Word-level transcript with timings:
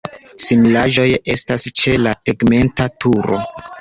Similaĵoj 0.45 1.05
estas 1.33 1.67
ĉe 1.81 1.93
la 2.07 2.15
tegmenta 2.31 2.89
turo. 3.05 3.43